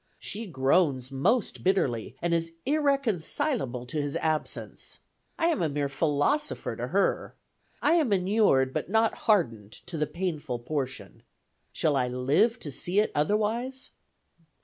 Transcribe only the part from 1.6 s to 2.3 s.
bitterly,